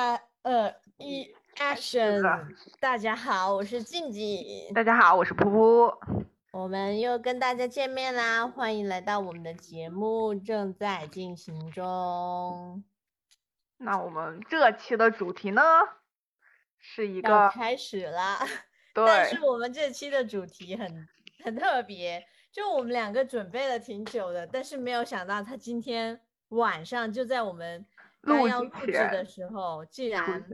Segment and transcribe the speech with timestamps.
[0.00, 2.56] 三二一，Action！
[2.80, 4.72] 大家好，我是静静。
[4.72, 5.94] 大家好，我是噗噗。
[6.52, 12.82] 我们又跟大家见面啦，欢迎来到我们的节目，正在进行中。
[13.76, 15.62] 那我们这期的主题呢，
[16.78, 18.38] 是一个开始了。
[18.94, 19.04] 对。
[19.04, 21.06] 但是我们这期的主题很
[21.44, 27.84] 很特别，就我们两个准备了挺久的，但是没有想到他今天晚上就在我们。
[28.22, 28.46] 录
[28.84, 30.44] 制的时候，竟然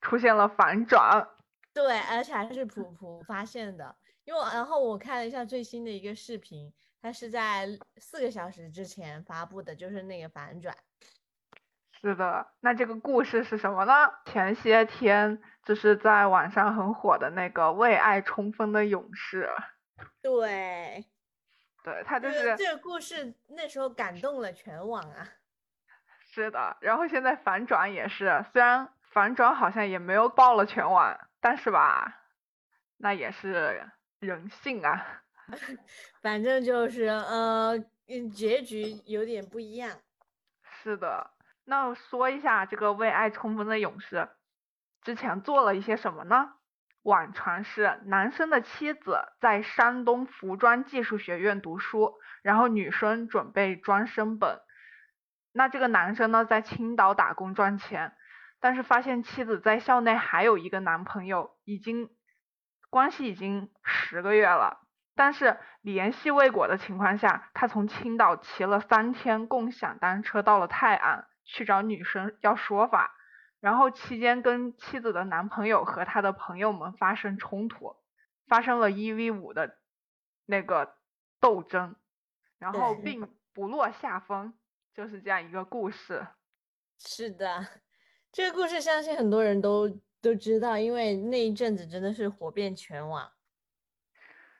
[0.00, 1.28] 出现了反转。
[1.72, 3.94] 对，而且还是普普发现的。
[4.24, 10.76] 因为然后我看了一下最新的一个视频，它是在四个小时之前发布的，就是那个反转。
[11.92, 13.92] 是的，那这个故事是什么呢？
[14.24, 19.50] 前些天就是在网上很火的那个为爱冲锋的勇士。
[20.22, 21.04] 对，
[21.84, 25.28] 对他就是这个故事，那时候感动了全网啊。
[26.32, 32.20] 是的，然后现在反转也是，虽然反转好像也没有爆了全网，但是吧，
[32.96, 35.04] 那也是人性啊。
[36.22, 37.76] 反正就是呃，
[38.32, 39.98] 结局有点不一样。
[40.62, 41.30] 是的，
[41.64, 44.28] 那说一下这个为爱冲锋的勇士
[45.02, 46.52] 之前做了一些什么呢？
[47.02, 54.60] 网传是男生的妻子在山东服装技术学院读书，然后女生准备专升本。
[55.52, 58.12] 那这个男生呢，在青岛打工赚钱，
[58.60, 62.08] 但是发现妻子在校内还有一个男朋友，已经
[62.88, 64.80] 关系已经十个月了，
[65.16, 73.14] 但是联系未果的情况下，他从青岛骑了三天共享单车到了泰安去找女生要说法，
[73.60, 77.96] 然后期间跟妻子的男朋友和他的朋友们发生冲突，
[78.46, 79.76] 发生了一 v 五的
[80.46, 80.94] 那个
[81.40, 81.96] 斗争，
[82.58, 84.54] 然后并不落下风。
[85.00, 86.26] 就是这样一个故事，
[86.98, 87.66] 是的，
[88.30, 89.88] 这个故事相信很多人都
[90.20, 93.32] 都知道，因为那一阵子真的是火遍全网。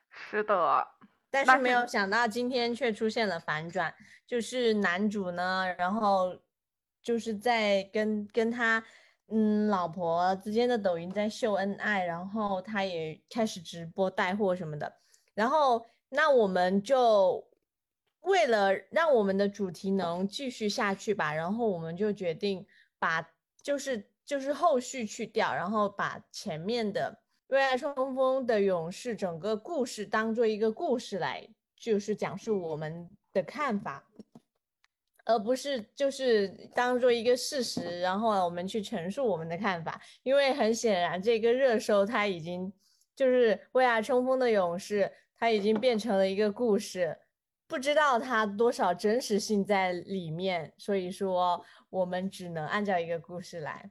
[0.08, 0.88] 是的，
[1.30, 3.95] 但是没有想到今天却出现了反转，
[4.27, 6.34] 就是男主呢，然后
[7.02, 8.83] 就是在跟跟他
[9.28, 14.90] 嗯老婆之间的抖音在秀恩爱，然后他也开始直播带货什么的，
[15.34, 17.46] 然后那我们就。
[18.20, 22.67] 为了让我们的主题能继续下去吧，然后我们就决定
[22.98, 23.27] 把
[23.63, 34.05] 就是就是后续去掉，然后把前面的为爱冲锋的勇士整个故事当做一个故事来，就是讲述我们的看法，
[35.25, 40.01] 而不是就是当做一个事实，然后我们去陈述我们的看法。
[40.23, 42.73] 因为很显然，这个热搜它已经
[43.17, 47.19] 就是为爱冲锋的勇士，它已经变成了一个故事。
[47.70, 53.91] 不知道它多少真实性在里面，所以说我们只能按照一个故事来。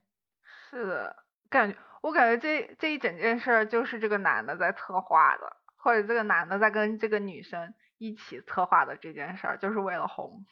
[0.70, 1.16] 是，
[1.50, 10.46] 感觉我感觉这这一整件事儿就是这个男的在策划的，或者这个男的在跟这个女生一起策划的这件事儿，就是为了红。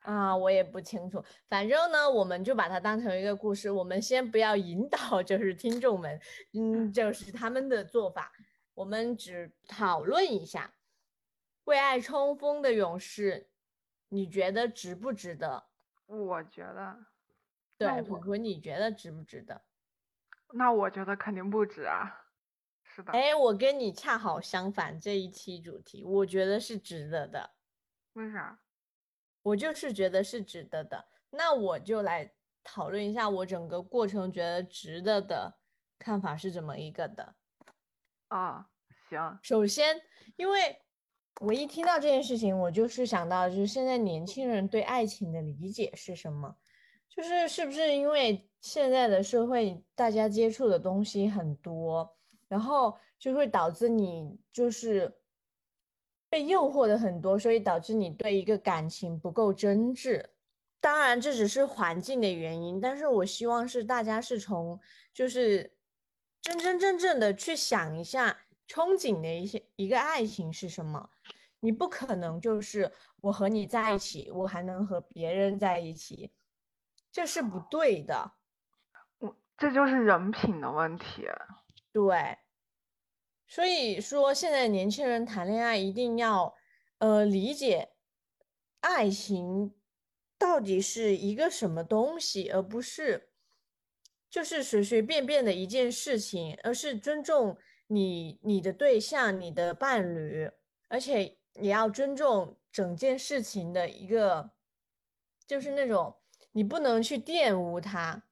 [0.00, 6.20] 啊，我也不清楚，反正呢，我们就把它当成一个故事，我们先不要引导，就是听众们，
[6.52, 8.32] 嗯，就是他们的做法，
[8.74, 10.72] 我们只讨论一下。
[11.64, 13.48] 为爱冲锋的勇士，
[14.08, 15.68] 你觉得值不值得？
[16.06, 17.06] 我觉得，
[17.78, 19.62] 对，普普，你觉得值不值得？
[20.54, 22.26] 那我觉得肯定不值啊。
[22.82, 23.12] 是的。
[23.12, 27.54] 哎，我跟你恰好相反，这一期主题，我觉得是值得的。
[28.14, 28.60] 为啥？
[29.42, 31.08] 我就是觉得是值得的。
[31.30, 35.58] 那我就来讨论一下我整个过程觉得值得的
[35.98, 37.34] 看法是怎么一个的。
[38.28, 38.68] 啊，
[39.08, 39.38] 行。
[39.42, 40.02] 首先，
[40.34, 40.82] 因为。
[41.40, 46.56] 我一听到这件事情，我就是想到，就是现在年轻人对爱情的理解是什么？
[47.08, 52.16] 就是是不是因为现在的社会大家接触的东西很多，
[52.48, 55.12] 然后就会导致你就是
[56.30, 60.24] 被诱惑的很多，所以导致你对一个感情不够真挚。
[60.80, 64.80] 当然这只是环境的原因，但是我希望是大家是从
[65.12, 65.72] 就是
[66.40, 68.38] 真真正正的去想一下。
[68.68, 71.10] 憧憬的一些一个爱情是什么？
[71.60, 76.32] 你不可能就是我和你在一起，我还能和别人在一起，
[77.12, 78.32] 这是不对的。
[79.18, 81.28] 我这就是人品的问题。
[81.92, 82.38] 对，
[83.46, 86.54] 所以说现在年轻人谈恋爱一定要
[86.98, 87.90] 呃理解
[88.80, 89.72] 爱情
[90.36, 93.30] 到底是一个什么东西，而不是
[94.28, 97.56] 就是随随便便的一件事情，而是尊重。
[97.94, 100.50] 你你的对象，你的伴侣，
[100.88, 104.52] 而且也要尊重整件事情的一个，
[105.46, 106.16] 就是那种
[106.52, 108.24] 你不能去玷污他。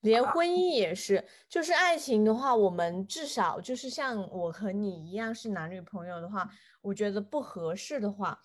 [0.00, 6.48] 连婚姻也是，就是爱情的话，我们至少就是像我和你一样是男女朋友的话，
[6.82, 8.40] 我觉得不合适的话，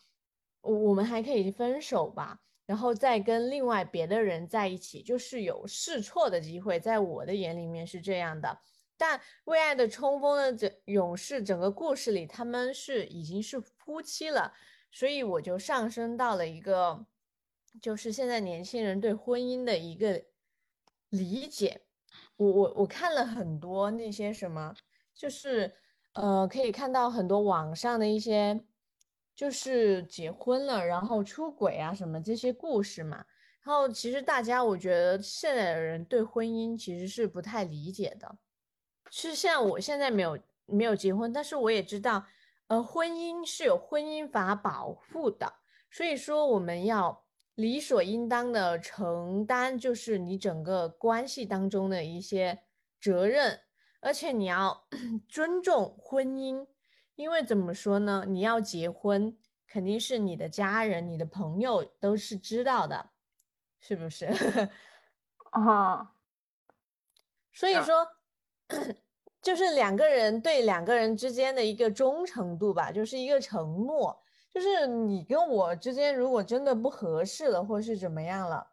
[0.61, 8.59] 我我们还可以分手吧，然后再跟另外别的人在一起，就是有试错的机会，在我的眼里面是这样的。
[8.97, 14.53] 但为爱的冲锋的这勇士整个故事里，他们是已经是夫妻了，
[14.91, 17.05] 所以我就上升到了一个，
[17.81, 20.23] 就是现在年轻人对婚姻的一个。
[21.09, 21.81] 理解，
[22.37, 24.73] 我我我看了很多那些什么，
[25.13, 25.71] 就是
[26.13, 28.59] 呃，可以看到很多网上的一些，
[29.35, 33.25] 就是结婚了然后出轨啊什么这些故事嘛。
[33.61, 38.37] 然后其实大家，我觉得现在的人对婚姻其实是不太理解的。
[39.09, 42.25] 是像我现在没有没有结婚，但是我也知道，
[42.67, 45.53] 呃，婚姻是有婚姻法保护的，
[45.89, 47.21] 所以说我们要。
[47.55, 52.63] 理所应当的承担，就是你整个关系当中的一些
[52.99, 53.59] 责任，
[53.99, 54.87] 而且你要
[55.29, 56.65] 尊重婚姻，
[57.15, 58.25] 因为怎么说呢？
[58.27, 59.37] 你要结婚，
[59.67, 63.09] 肯定是你的家人、你的朋友都是知道的，
[63.79, 64.27] 是不是？
[65.51, 66.15] 啊，
[67.51, 68.07] 所以说，
[69.41, 74.19] 就是两个人对两个人之间的一个忠诚度吧，就是一个承诺。
[74.51, 78.67] 就是你跟我之间，如果真的不合适了，或是怎么样了，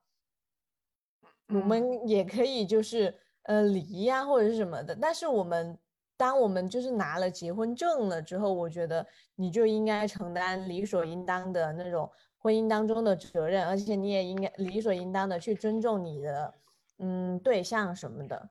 [1.48, 4.94] 我们也可以就是呃离呀，或者是什么的。
[4.94, 5.78] 但是我们
[6.20, 9.06] 当我们就是拿了结婚证了之后，我觉得
[9.36, 16.54] 你就应该承担理所应当的那种婚姻当中的责任，而且你也应该理所应当的去尊重你的
[16.98, 18.50] 嗯对象什么的。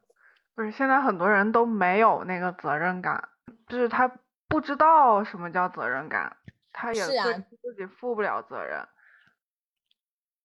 [0.56, 3.30] 不是，现在很多人都没有那个责任感，
[3.68, 4.12] 就是他
[4.48, 6.36] 不知道什么叫责任感。
[6.72, 8.88] 他也对自己负不了责任。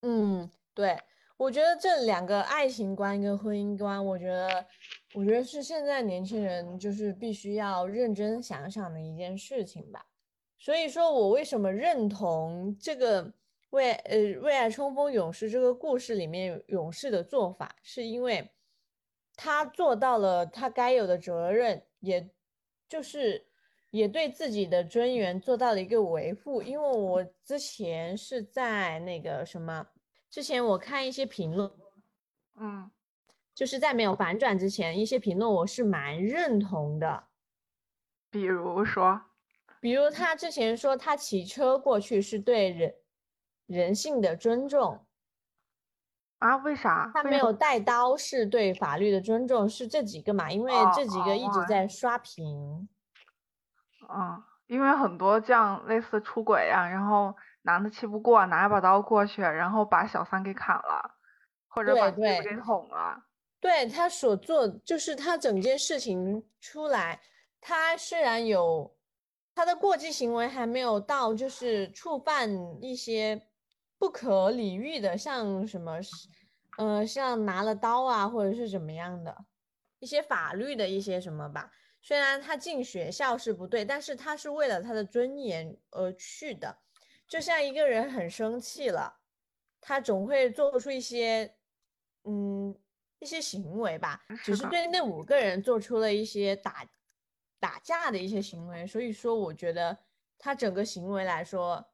[0.02, 0.98] 嗯，对，
[1.36, 4.66] 我觉得这两个爱情观跟婚姻观，我觉得，
[5.14, 10.04] 我觉得是现在年轻人就是必须要认真想想的一件事情吧。
[10.58, 13.32] 所以说我为什么认同这个
[13.70, 18.50] 为呃为爱冲锋勇士这个故事里面勇士的做法，是因为
[19.36, 22.28] 他做到了他该有的责任，也
[22.88, 23.46] 就是。
[23.90, 29.86] 也对自己的尊严做到了一个维护，因为我之前是在那个什么，
[30.28, 31.70] 之前我看一些评论，
[32.56, 32.90] 嗯，
[33.54, 37.24] 就是在没有反转之前，一些评论我是蛮认同的，
[38.30, 39.22] 比如说，
[39.80, 42.94] 比如他之前说他骑车过去是对人
[43.66, 45.06] 人性的尊重，
[46.38, 47.12] 啊，为啥？
[47.14, 50.50] 他没有带刀是对法律的尊重，是这几个嘛？
[50.50, 52.88] 因为这几个一直在刷屏。
[54.08, 61.14] 嗯，因为很多这样类似出轨啊，然后男的气不过，拿一把刀过去，然后把小三给砍了，
[61.68, 63.23] 或者把妻子给捅了。
[63.64, 67.22] 对他所做，就是他整件事情出来，
[67.62, 68.94] 他虽然有
[69.54, 72.46] 他的过激行为，还没有到就是触犯
[72.82, 73.48] 一些
[73.96, 75.98] 不可理喻的，像什么，
[76.76, 79.34] 呃，像拿了刀啊，或者是怎么样的
[79.98, 81.70] 一些法律的一些什么吧。
[82.02, 86.76] 虽然他进学校是不对，但是他是为了他的尊严而去的。
[87.26, 89.20] 就像一个人很生气了，
[89.80, 91.56] 他总会做出一些，
[92.24, 92.76] 嗯，
[93.24, 94.22] 一些行为吧。
[94.44, 96.86] 只是对那五个人做出了一些打
[97.58, 99.98] 打架的一些行为，所以说我觉得
[100.38, 101.84] 他整个行为来说，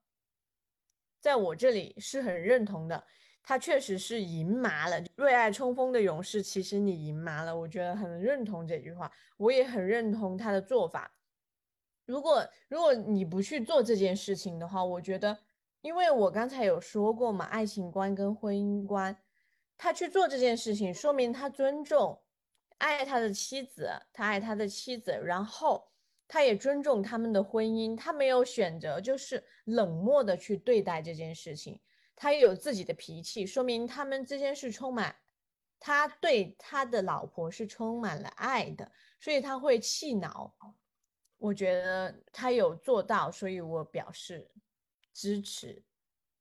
[1.20, 3.04] 在我这里是很认同的。
[3.42, 11.10] 他确实是赢麻了，为爱冲锋的勇士，其实你赢麻了，我觉得很认同这句话，我也很认同他的做法。
[12.04, 15.36] 如果如果你不去做这件事情的话，我觉得，
[15.80, 19.16] 因为我刚才有说过嘛，爱情观跟婚姻观，
[19.82, 22.22] 他去做这件事情，说明他尊重、
[22.76, 25.90] 爱他的妻子，他爱他的妻子，然后
[26.28, 31.80] 他也尊重他们的婚姻，他没有选择就是冷漠的去对待这件事情。
[32.14, 35.16] 他也有自己的脾气，说明他们之间是充满，
[35.78, 40.54] 他对他的老婆是充满了爱的，所以他会气恼。
[41.38, 44.50] 我觉得他有做到，所以我表示
[45.14, 45.82] 支持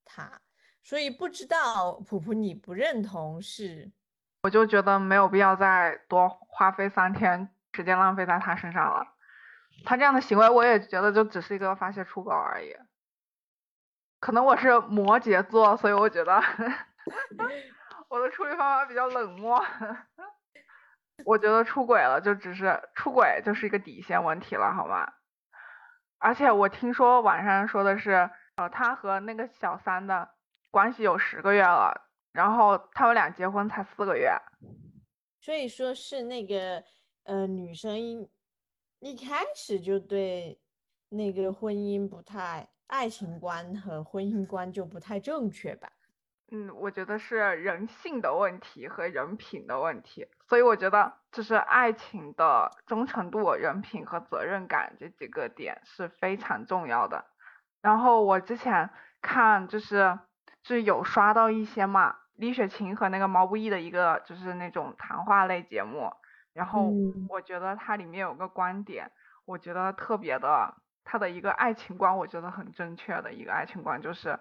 [0.03, 0.41] 他。
[0.83, 3.91] 所以不知道普普你不认同是？
[4.43, 9.05] 我就觉得没有必要再多花费三天时间浪费在他身上了。
[9.85, 12.75] 他这样的行为，我也觉得就只是一个发泄出口而已。
[14.19, 16.41] 可能我是摩羯座，所以我觉得
[18.09, 19.63] 我的处理方法比较冷漠。
[21.25, 25.11] 我觉得出轨了就只是出轨，就是一个底线问题了，好吗？
[26.17, 30.29] 而且我听说网上说的是，呃，他和那个小三的
[30.71, 34.31] 关系有十个月了，然后他们俩结婚才四个月。
[35.41, 36.83] 所以说是那个
[37.23, 38.29] 呃女生一
[38.99, 40.59] 一开始就对
[41.09, 45.89] 那个婚姻不太爱情观和婚姻观就不太正确吧。
[46.51, 57.23] 嗯，我觉得是人性的问题和人品的问题，所以我觉得就是爱情的忠诚度、人品和责任感这几个点是非常重要的。
[57.81, 58.89] 然后我之前
[59.21, 60.17] 看就是
[60.63, 66.11] 就是有刷到一些嘛，李雪琴和那个毛不易的一个就是那种谈话类节目，
[66.53, 66.91] 然后
[67.29, 69.11] 我觉得它里面有个观点，
[69.45, 74.39] 我觉得特别的，他的一个爱情观，我觉得很正确的一个爱情观就是。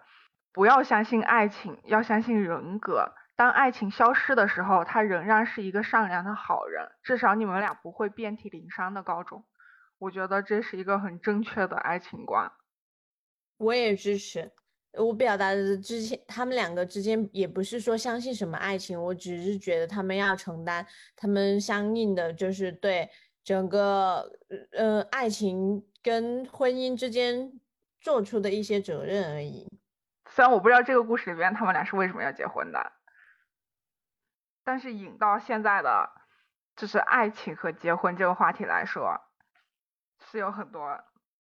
[0.50, 3.12] 不要相信爱情，要相信人格。
[3.36, 6.90] 当爱情消失的时候，他仍然是一个善良的好人。
[7.02, 9.44] 至少你们俩不会遍体鳞伤的高中。
[9.98, 12.50] 我觉得这是一个很正确的爱情观。
[13.58, 14.50] 我也支持。
[14.94, 23.08] 我表达的之前，他们两个之间也不是说相信什么爱情，我只是觉得他们要承担他们相应的，就是对
[23.44, 24.32] 整个
[24.72, 27.52] 呃爱情跟婚姻之间
[28.00, 29.68] 做出的一些责任而已。
[30.30, 32.92] 虽然我不知道这个故事里边他们俩是为什么要结婚的，
[34.64, 36.10] 但是引到现在的
[36.76, 39.20] 就是爱情和结婚这个话题来说，
[40.30, 40.98] 是有很多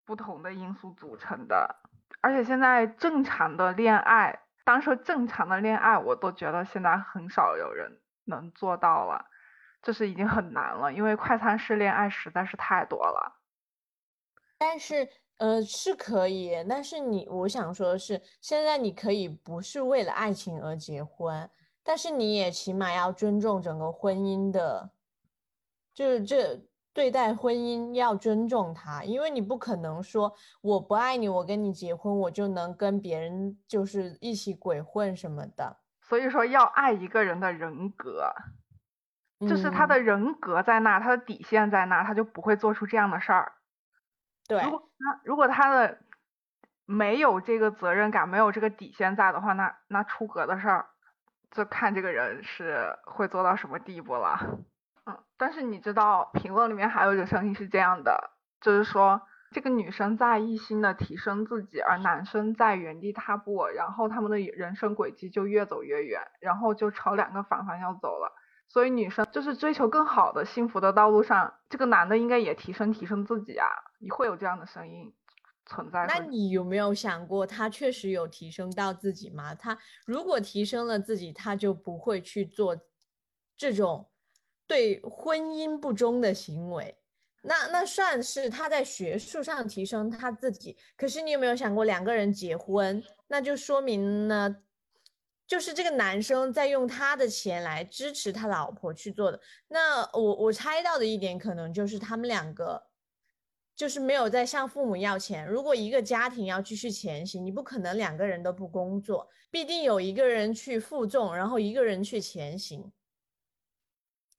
[0.05, 1.75] 不同的因素组成的。
[2.21, 9.25] 而且现在正常的恋爱，当说正常的恋爱，我都觉得现在很少有人能做到了，
[9.81, 13.41] 就是已经很难了，因为快餐式恋爱实在是太多了。
[14.57, 15.09] 但是。
[15.37, 21.49] 呃，是可以，但是你，我想说的是，现在你可以不是为了爱情而结婚，
[21.83, 24.91] 但是你也起码要尊重整个婚姻的，
[25.95, 26.61] 就是这
[26.93, 35.77] 对待婚姻要尊重他，因为你不可能说我不爱你，我跟你结婚，我就能跟别人就是一起鬼混什么的。
[36.01, 38.33] 所以说要爱一个人的人格，
[39.39, 43.53] 就是他的人格在那，他的底线在那，他就不会做出这样的事儿。
[44.47, 44.61] 对。
[44.61, 45.97] 如果他如果他的
[46.85, 50.89] 没有这个责任感，没有这个底线在的话，那那出格的事儿，
[51.51, 54.37] 就看这个人是会做到什么地步了。
[55.05, 58.31] 嗯，但是你知道，评论里面还有一个声音是这样的，
[58.61, 68.31] 就是说这个女生在一心的提升自己，而男生在原地踏步，然后他们的人生轨迹就越走越远，然后就朝两个反方向走了。
[68.67, 73.67] 所以女生就是追求更好的幸福的道路上，这个男的应该也提升提升自己啊。
[73.99, 75.13] 你会有这样的声音
[75.65, 76.05] 存在？
[76.07, 79.53] 那你有没有想过，他确实有提升到自己吗？
[79.55, 82.77] 他如果提升了自己，他就不会去做
[83.57, 84.10] 这种
[84.71, 86.95] 对婚姻不忠的行为。
[87.41, 90.77] 那那算是他在学术上提升他自己。
[90.95, 94.55] 可是你有没有想过，两个人结婚，那就说明呢？
[95.45, 99.37] 就是这个男生在用他的钱来支持他老婆去做的。
[99.67, 102.81] 那我我猜到的一点可能就是他们两个
[103.75, 105.45] 就是没有在向父母要钱。
[105.45, 112.89] 如果一个家庭要继续前行，你不可能两个人都不工作，必定有一个人去负重，然后一个人去前行。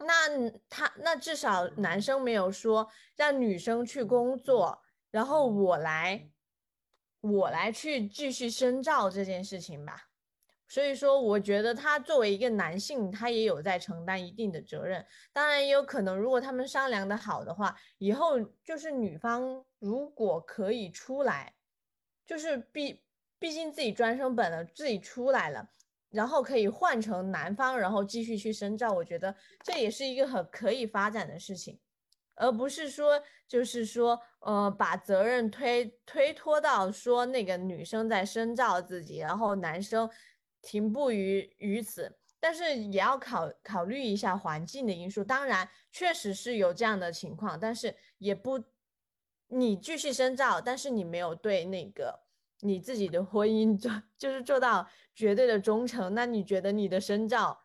[0.06, 6.30] 那他那至少男生没有说让女生去工作，然后我来
[7.20, 10.08] 我来去继续深造这件事情吧。
[10.68, 15.04] 所以说，我觉得他作为一个男性，他也有在承担一定的责任。
[15.30, 21.54] 当然，也有可能，如果他们商量的好的话，以后就是女方如果可以出来，
[22.24, 23.04] 就是毕
[23.38, 25.68] 毕竟自己专升本了，自己出来了，
[26.12, 28.92] 然后可以换成男方，然后继续去深造。
[28.92, 31.80] 我觉得这也是一个很可以发展的事情，
[32.36, 40.08] 而不是说就是说，呃，把责任推推脱到说那个女生在深造自己，然后男生。
[40.64, 45.24] 停步于于此，但是也要考考虑一下环境的因素。
[45.24, 48.62] 当然，确实是有这样的情况，但是也不，
[49.48, 52.21] 你继续深造，但是你没有对那个
[52.62, 56.14] 你自己的婚姻做， 就是做到绝对的忠诚。
[56.14, 57.64] 那你觉得你的深造，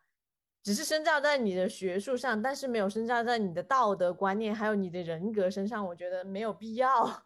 [0.63, 7.24] 只是深造在你的学术上，但是没有深造在你的道德观念还有你的人格身上，我觉得没有必要。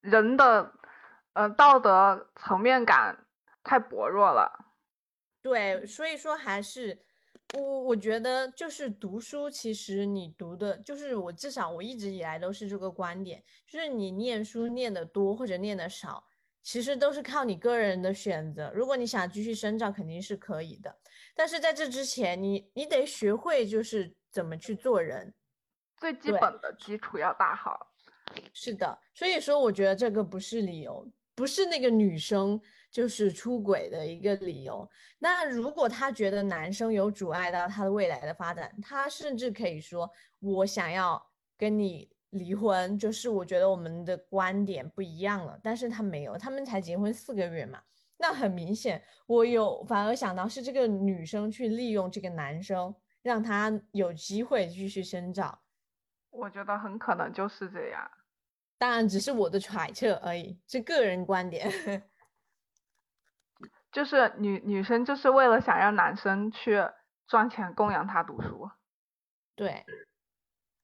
[0.00, 0.72] 人的，
[1.32, 3.26] 呃，道德层面感
[3.64, 4.66] 太薄弱了。
[5.42, 7.00] 对，所以说还是
[7.54, 16.27] 我我觉得就是读书，其实你读的，就是我至少我一直以来都是这个观点，就是你念书念的多或者念的少，
[16.68, 18.70] 其实都是靠你个人的选择。
[18.74, 20.94] 如果你想继续深造，肯定是可以的，
[21.34, 25.32] 但是在这之前，你你得学会就是怎么去做人，
[25.96, 27.94] 最基本的基础要打好。
[28.52, 32.60] 是的，所以说我觉得这个不是理由，不是那个女生。
[32.90, 34.88] 就是出轨的一个理由。
[35.18, 40.10] 那如果她觉得男生有阻碍到她的未来的发展，她甚至可以说
[40.40, 41.22] 我想要
[41.58, 45.58] 跟你离婚，就是我觉得我们的观点不一样了。
[45.62, 47.82] 但是他没有，他们才结婚四个月嘛。
[48.16, 55.58] 那很明显，我有反而想到是这个女生去利用这个男生，让他有机会继续生长。
[56.30, 58.10] 我觉得很可能就是这样，
[58.76, 61.70] 当然只是我的揣测而已，是个人观点。
[63.90, 66.78] 就是女女生就是为了想让男生去
[67.26, 68.68] 赚钱供养她读书。
[69.56, 69.84] 对，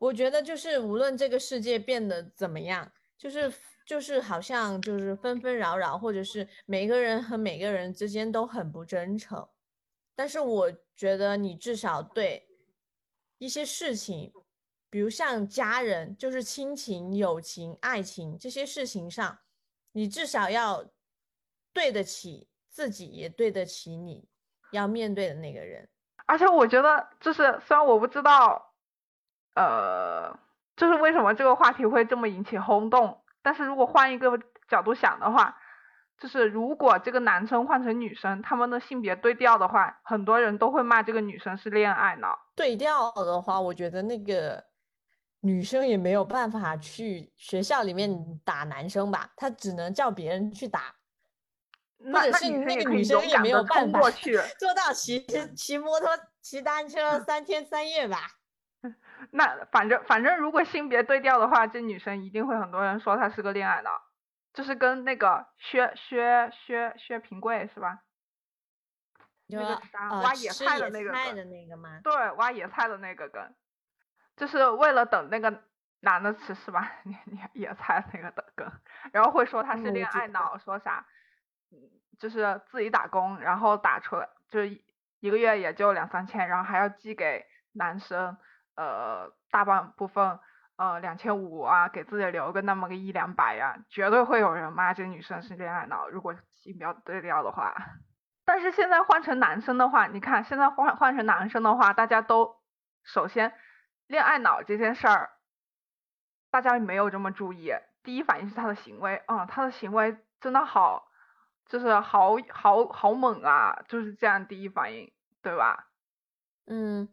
[0.04, 3.52] 我觉得就是无论这个世界变得怎么样，就是
[3.87, 9.49] 就是好像就是纷纷扰扰，或者是每个人和每个人之间都很不真诚。
[10.14, 12.46] 但是我觉得你至少对
[13.38, 14.32] 一些事情。
[14.90, 19.37] 比如像家人，就是亲情、友情、爱情这些事情上，
[19.90, 20.88] 你至少要
[21.73, 24.28] 对得起自己，也对得起你
[24.70, 25.88] 要面对的那个人。
[26.26, 28.74] 而且我觉得，就是虽然我不知道，
[29.54, 30.38] 呃，
[30.76, 35.56] 就是为什么这个话题会这么引起轰动，但是如果换一个角度想的话，
[36.18, 42.38] 就是如果这个男生换成女生，他们的性别对调的话，很多人都会骂这个女生是恋爱脑。
[42.54, 44.64] 对调的话，我觉得那个。
[45.40, 50.94] 女生也没有办法去学校里面打男生吧，她只能叫别人去打，
[51.99, 55.23] 或者是那个女生也没有办法做 到骑
[55.54, 56.08] 骑摩托、
[56.40, 58.16] 骑单车 三天三夜吧。
[59.31, 63.90] 那反正反正如果性别对调的话，这女生一定会很多人说她是个恋爱脑，
[64.52, 68.00] 就是跟那个薛薛薛薛平贵是吧？
[69.47, 71.12] 那个啥挖野菜的那个
[71.76, 72.00] 吗？
[72.02, 73.54] 对，挖野菜的那个跟。
[74.37, 75.62] 就是为了等那个
[76.00, 76.90] 男的吃是吧？
[77.04, 78.71] 你你野菜那个的梗，
[79.12, 81.07] 然后会说他是恋爱脑，说啥？
[82.19, 84.83] 就是自己打工，然后打出来就是
[85.21, 88.37] 一个月也就两三千，然后还要寄给男生，
[88.76, 90.38] 呃，大半部分，
[90.76, 96.08] 呃，两千五啊，给自己留个那么个一两百呀，绝对会有人骂这女生是恋爱脑。
[96.08, 97.75] 如果性别对调的话，
[98.45, 102.56] 但是现在换成男生的话，你看现在换换成男生的话，大家都
[103.02, 103.54] 首先。
[104.06, 105.30] 恋爱脑这件事儿，
[106.50, 107.73] 大家没有这么注意。
[108.02, 111.08] 第一反应是他的行为，嗯，他的行为真的好，
[111.65, 115.10] 就是好好好猛啊，就是这样第一反应，
[115.41, 115.87] 对吧？
[116.67, 117.08] 嗯。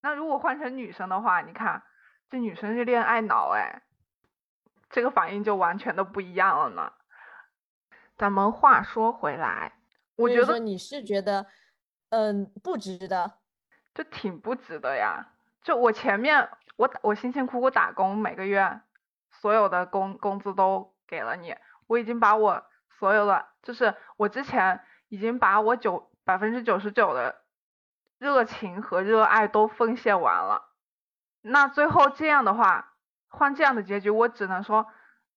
[0.00, 1.82] 那如果换成女生的话，你看，
[2.30, 3.82] 这女生是恋爱脑，哎，
[4.90, 6.92] 这个反应就完全的不一样了呢。
[8.16, 9.72] 咱们话说回来，
[10.16, 11.46] 我觉得你是觉得，
[12.10, 13.38] 嗯，不值得，
[13.94, 15.32] 就挺不值得呀。
[15.62, 18.80] 就我前面，我我辛辛苦苦打工，每个月
[19.30, 21.54] 所有的工工资都给了你，
[21.86, 22.64] 我已经把我
[22.98, 27.42] 所有的，就是我之前已经把我九百分之九十九的
[28.18, 30.74] 热情和热爱都奉献完了，
[31.40, 32.94] 那最后这样的话，
[33.28, 34.86] 换这样的结局，我只能说，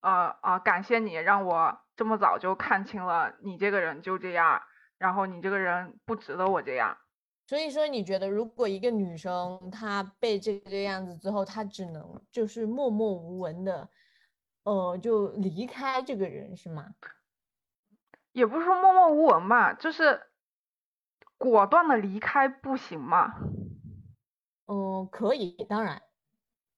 [0.02, 4.64] 呃啊，感谢你让我这么早就看清了你这个人就这样，
[4.98, 6.98] 然后你这个人不值得我这样。
[7.48, 13.90] 所以说，你觉得如果一个女生她被这个样子之后，她只能就是默默无闻的，
[14.64, 16.96] 呃，就离开这个人是吗？
[18.32, 20.31] 也不是说默默无闻吧，就是
[21.42, 23.34] 果断的离开不行吗？
[24.68, 26.02] 嗯，可以，当然，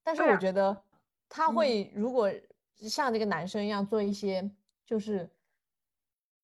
[0.04, 0.84] 但是我觉得
[1.28, 2.32] 他会如果
[2.76, 4.50] 像那个男生一样做一些，
[4.86, 5.30] 就是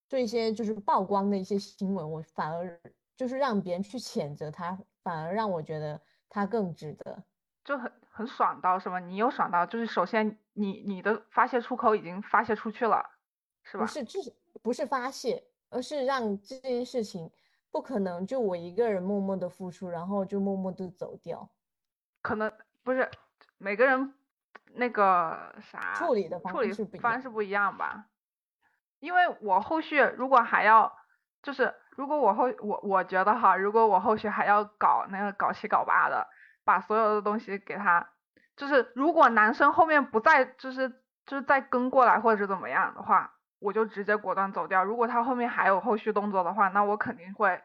[0.07, 2.79] 做一些就是曝光的一些新闻，我反而。
[3.19, 7.21] 就是让别人去谴责他，反而让我觉得他更值得，
[7.65, 8.97] 就很很爽到是吗？
[8.97, 13.03] 你有爽到，就是首先你你的发泄出口已经发泄出去了，
[13.61, 13.83] 是吧？
[13.83, 17.29] 不是，就是不是发泄，而是让这件事情
[17.71, 21.49] 不可能就我一个人默默的付出，然后就默默的走掉。
[22.21, 22.51] 可能
[22.83, 23.09] 不是
[23.57, 24.13] 每个人
[24.73, 28.05] 那个啥处理的处理是方式不一样吧？
[28.99, 30.95] 因为我后续如果还要
[31.41, 31.75] 就是。
[31.97, 36.25] 如果我后我我觉得哈，如果我后续还要搞那个搞七搞八的，
[36.63, 38.07] 把所有的东西给他，
[38.55, 40.87] 就是如果男生后面不再就是
[41.25, 44.83] 就是再跟过来或者是怎么样的话，我就直接果断走掉。
[44.83, 47.61] 如果他后面还有后续动作的话，那我肯定会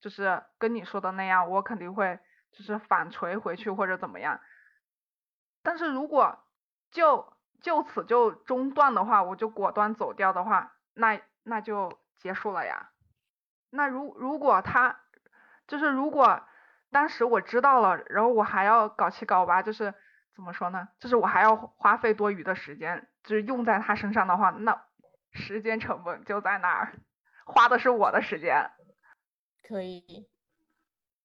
[0.00, 2.18] 就是跟你说的那样，我肯定会
[2.52, 4.40] 就是反锤回去或者怎么样。
[5.62, 6.38] 但是如果
[6.90, 12.90] 就就此就中断的话，我就果断走掉的话，那那就结束了呀。
[13.70, 15.00] 那如如果他，
[15.66, 16.42] 就是如果
[16.90, 19.92] 当时我知道了，然后我还要搞七搞八，就是
[20.34, 20.88] 怎么说呢？
[21.00, 24.80] 就是我还要花费多余的时间，就是用在他身上的话，那
[25.38, 26.92] 时间成本就在那儿。
[27.46, 28.70] 花的是我的时间。
[29.66, 30.28] 可以，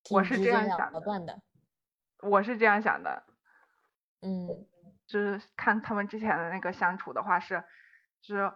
[0.10, 1.42] 我是这样想的。
[2.22, 3.24] 我是这样想的，
[4.22, 4.48] 嗯，
[5.06, 7.66] 就是看他们之前的那个相处的话是，
[8.22, 8.54] 就是，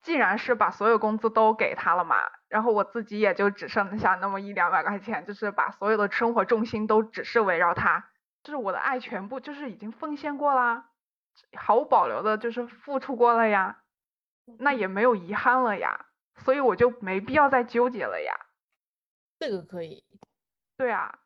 [0.00, 2.16] 既然是把所有工资都给他了嘛，
[2.48, 8.08] 然后我自己也就只剩下那么一两百块钱，就是把所有的生活重心都只是围绕他，
[8.42, 10.88] 就是我的爱全部就是已经奉献过啦，
[11.54, 13.82] 毫无保留的就是付出过了呀，
[14.58, 18.34] 那也没有遗憾了呀，所以我就没必要再纠结了呀。
[19.38, 20.04] 这个可以，
[20.76, 21.20] 对啊。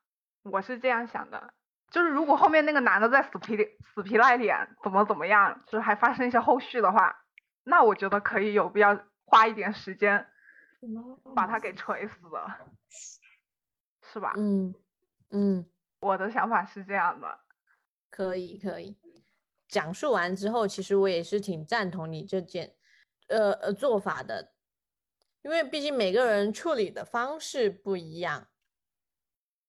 [0.45, 1.53] 我是这样想的，
[1.91, 3.57] 就是如果后面那个男的再死皮
[3.93, 7.25] 死皮赖脸，怎么怎么样，就是还发生一些后续的话，
[7.65, 10.27] 那我觉得可以有必要花一点时间
[11.35, 12.59] 把他给锤死了，
[14.11, 14.33] 是吧？
[14.39, 14.75] 嗯
[15.31, 15.67] 嗯，
[16.01, 17.41] 我的想法是这样的。
[18.09, 18.97] 可以可以，
[19.69, 22.75] 讲述完之后，其实我也是挺赞同你这件
[23.29, 24.53] 呃呃做法的，
[25.43, 28.49] 因为毕竟每个人处理的方式不一样。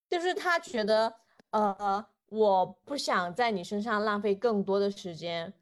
[0.08, 1.14] 就是他觉得，
[1.50, 5.54] 呃，我不想在你身上浪费更多的时间，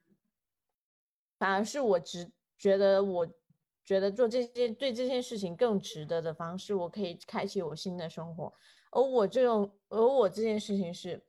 [1.39, 3.29] 反而是我值觉得，我
[3.85, 8.55] 觉得做这些对这件事情更值得的方式，我可以开启我新的生活。
[8.91, 11.23] 而我这种，而我这件事情是，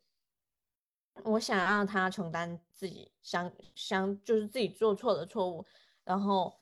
[1.25, 5.65] 我想让他承担自己相相就是自己做错的错误，
[6.05, 6.58] 然后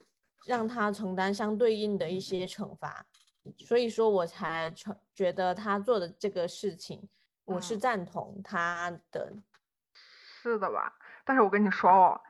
[0.47, 3.05] 让他承担相对应的一些惩罚。
[3.60, 4.73] 所以说我才
[5.13, 7.07] 觉得他做的这个事情，
[7.45, 9.33] 我是赞同他的，
[9.93, 10.97] 是的吧？
[11.23, 12.21] 但是我跟你说哦，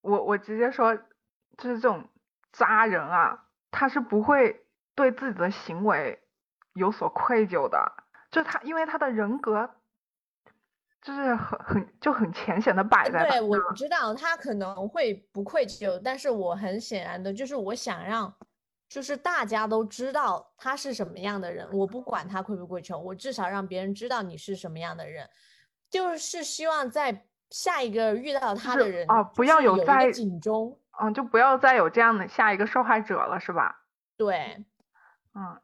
[0.00, 0.94] 我我直接说，
[1.56, 2.08] 就是这种
[2.52, 6.22] 渣人啊，他是不会对自己的行为
[6.74, 9.77] 有所愧疚的，就他因为他的人格，
[11.08, 13.26] 就是很很就很浅显的摆在。
[13.28, 18.34] 对，我知道他可能会不愧疚，但是我很显然的就是我想让。
[18.90, 25.28] 就是大家都知道他是什么样的人，我不管他愧不愧疚，我至少让别人知道你是什么样的人，
[25.90, 33.84] 就是希望在下一个遇到他的人啊，不要有在警钟，嗯，就不要再有这样的下一个受害者了，是吧？
[34.16, 34.64] 对，
[35.34, 35.60] 嗯，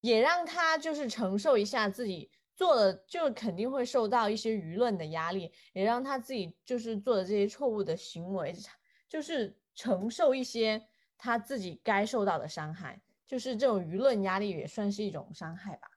[0.00, 8.54] 也让他就是承受一下自己做的，就肯定会受到一些舆论的压力，也让他自己就是做的这些错误的行为，
[9.08, 10.86] 就是承受一些。
[11.16, 15.88] 他自己该受到的伤害，就是这种舆论压力也算是一种伤害吧。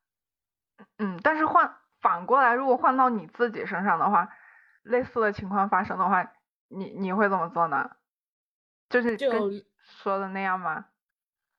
[0.99, 4.29] 嗯，但是换反过来，如果换到你自己身上的话，
[4.83, 6.31] 类似的情况发生的话，
[6.69, 7.89] 你你会怎么做呢？
[8.89, 9.29] 就是就
[9.81, 10.85] 说的那样吗？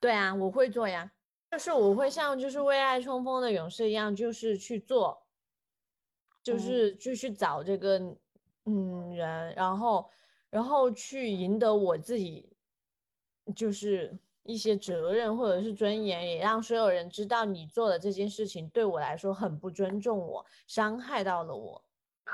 [0.01, 1.11] 对啊，我会做呀，
[1.51, 5.27] 就是我会像就是为爱冲锋的勇士一样，就是去做，
[6.43, 7.99] 就是就去找这个
[8.65, 10.11] 嗯人，然后
[10.51, 12.49] 然后去赢得我自己。
[13.57, 21.83] 就是一些责任或者是尊严，也让所有人知道你做的这件事情对我来说很不尊重我，伤害到了我。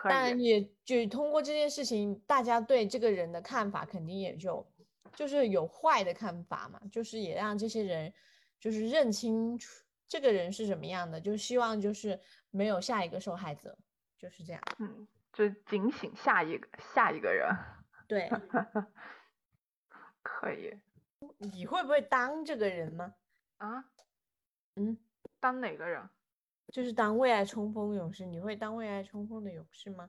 [0.02, 4.66] 但也就通过这件事情，大家对这个人的看法肯定也就
[5.14, 6.80] 就是有坏的看法嘛。
[6.90, 8.12] 就是也让这些人
[8.64, 12.18] 就是认清楚这个人是什么样的，就希望就是
[12.50, 13.76] 没有下一个受害者，
[14.16, 14.62] 就是这样。
[14.78, 17.46] 嗯，就警醒下一个下一个人。
[18.08, 18.30] 对，
[20.24, 20.80] 可以。
[21.36, 23.12] 你会不会当这个人呢？
[23.58, 23.84] 啊，
[24.76, 24.96] 嗯，
[25.40, 26.08] 当哪个人？
[26.72, 28.24] 就是当为爱冲锋勇士。
[28.24, 30.08] 你会当为爱冲锋的勇士吗？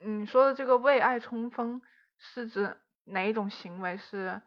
[0.00, 1.80] 你说的这个为爱冲锋
[2.18, 3.96] 是指哪一种行为？
[3.96, 4.42] 是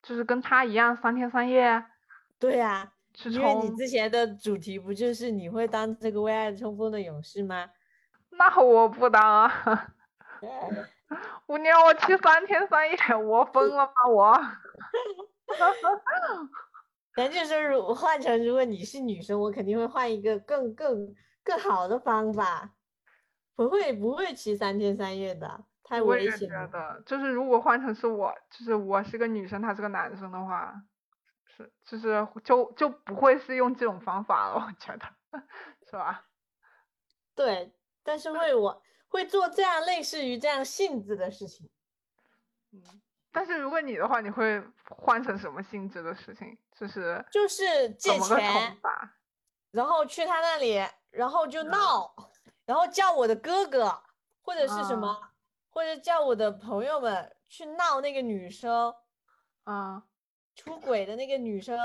[0.00, 1.84] 就是跟他一样三天三夜？
[2.38, 2.92] 对呀，
[3.24, 7.68] 因为你之前的主题不就是你会当这个为爱冲锋的勇士吗？
[8.30, 9.94] 那我不当啊。
[11.46, 13.92] 我你让我去三天三夜，我疯了吗？
[14.08, 14.40] 我，
[17.16, 22.70] 咱就说，如换成如果你是女生，我肯定会换一个更更更好的方法，
[23.56, 26.68] 不会不会骑三天三夜的，太危险了。
[26.68, 30.72] 的，就是如果换成是我，就是我是个女生，他是个男生的话，
[31.64, 35.06] 是就是就就不会是用这种方法了，我觉得，
[35.90, 36.24] 是吧？
[37.34, 38.82] 对，但是会我。
[39.10, 41.66] 会做这样类似于这样性质的事情，
[42.72, 43.00] 嗯，
[43.32, 46.58] 但是如果你的话，你会换成什么性质的事情？
[46.76, 48.76] 就是就是借钱，
[49.70, 52.14] 然后去他那里，然后就闹，
[52.66, 53.98] 然后叫我的哥哥
[54.42, 55.30] 或者是什么，
[55.70, 58.94] 或者叫我的朋友们去闹那个女生，
[59.64, 60.02] 啊，
[60.58, 61.78] 出轨的那个女生，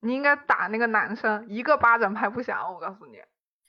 [0.00, 3.22] 你应该打那个男生，一个巴掌拍不响，我告诉你。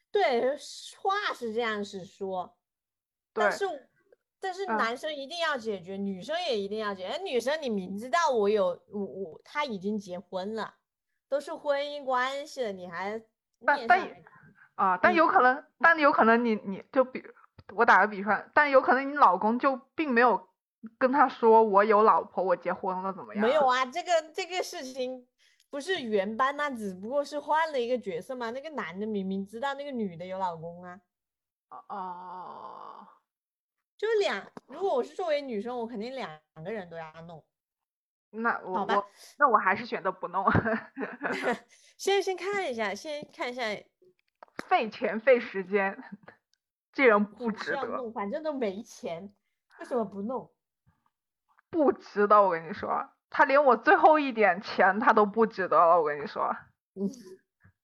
[0.09, 0.51] 对，
[0.97, 2.55] 话是这样子说。
[3.33, 3.65] 但是，
[4.39, 7.09] 但是啊男生一定要解决，女生也一定要解决。
[7.09, 10.75] 哎女生你明知道我有我我他已经结婚了，
[11.27, 13.21] 都是婚姻关系了，你还
[13.65, 14.07] 但但
[14.75, 17.21] 啊，但嗯有可能，但有可能你你就比
[17.75, 20.49] 我打个比方，但有可能你老公就并没有
[20.97, 23.41] 跟他说我有老婆，我结婚了，怎么样？
[23.47, 25.27] 没 有啊，这个这个事情
[25.69, 28.49] 不是原班，那只不过是换了一个角色嘛。
[28.51, 30.99] 那个男的明明知道那个女的有老公啊，
[31.87, 33.07] 哦，
[33.97, 34.51] 就两。
[34.67, 37.43] 如果我是作为女生，我肯定两个人都要弄。
[38.33, 39.05] 那我好吧我
[39.37, 40.45] 那我还是选择不弄，
[41.97, 43.63] 先先看一下，先看一下
[44.67, 46.01] 费钱费时间，
[46.93, 49.33] 这人不值得，要弄，反正都没钱，
[49.79, 50.49] 为什么不弄？
[51.71, 56.55] 不值得，我跟你说，他连我最后一点钱他都不值得了，我跟你说。
[56.95, 57.09] 嗯，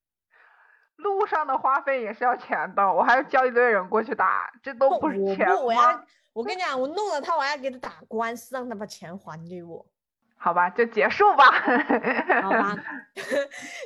[0.98, 6.04] 路上的花费也是要钱的，我还要叫一堆人过去打，这都不不是钱不，我要？
[6.34, 9.84] 我跟你讲，我弄了他，我还要给他打官司，让他把钱还给我，
[10.38, 11.46] 好吧，就结束吧。
[12.44, 12.76] 好吧？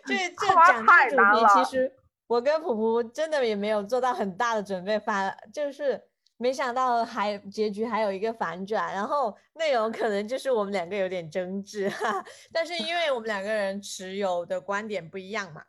[0.05, 1.93] 这这讲太这主题，其实
[2.27, 6.01] 我跟普普真的也没有做到很大的准备，反就是
[6.41, 15.63] 没想到还结局还有一个反转，然后内容可能就是我们两个有点争执，哈哈， 但是因为我们两个人持有的观点不一样嘛。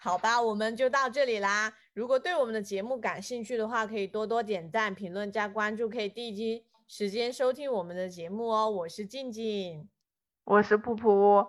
[0.00, 1.72] 好吧，我们就到这里啦。
[1.94, 8.68] 如果对我们的节目感兴趣的话，可以多多点赞、评论、加关注，可以第一时间收听我们的节目哦。
[8.68, 9.88] 我是静静，
[10.44, 11.48] 我是噗噗，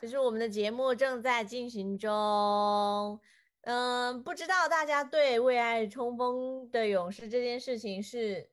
[0.00, 3.20] 这是我们的节目正在进行中。
[3.62, 8.48] 嗯，不知道大家对为爱冲锋的勇士这件事情是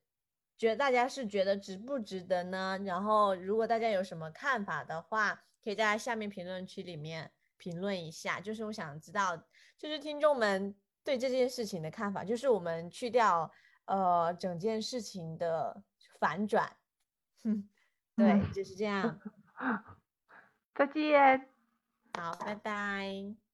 [0.58, 2.78] 觉大家是觉得值不值得呢？
[2.84, 8.42] 然后，如果大家有什么看法的话，可以在下面评论区里面评论一下。
[8.42, 9.38] 就是我想知道，
[9.78, 13.50] 就是听众们对这件事情的看法，就是我们去掉
[13.86, 15.84] 呃整件事情的
[16.20, 16.76] 反转，
[17.44, 17.70] 哼，
[18.16, 19.20] 对，嗯就是这样。
[20.76, 21.48] 再见。
[22.18, 23.45] 好，拜拜。